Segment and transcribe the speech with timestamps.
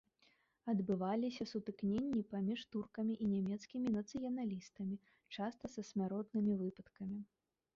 [0.71, 4.95] Адбываліся сутыкненні паміж туркамі і нямецкімі нацыяналістамі,
[5.39, 7.19] часта са смяротнымі выпадкамі.